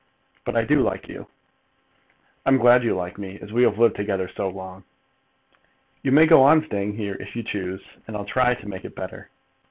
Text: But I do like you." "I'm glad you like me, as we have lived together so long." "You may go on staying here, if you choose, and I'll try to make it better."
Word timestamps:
But 0.45 0.55
I 0.55 0.65
do 0.65 0.79
like 0.79 1.07
you." 1.07 1.27
"I'm 2.47 2.57
glad 2.57 2.83
you 2.83 2.95
like 2.95 3.19
me, 3.19 3.37
as 3.39 3.53
we 3.53 3.61
have 3.61 3.77
lived 3.77 3.95
together 3.95 4.27
so 4.27 4.49
long." 4.49 4.83
"You 6.01 6.11
may 6.11 6.25
go 6.25 6.41
on 6.41 6.63
staying 6.63 6.97
here, 6.97 7.17
if 7.19 7.35
you 7.35 7.43
choose, 7.43 7.83
and 8.07 8.17
I'll 8.17 8.25
try 8.25 8.55
to 8.55 8.67
make 8.67 8.83
it 8.83 8.95
better." 8.95 9.29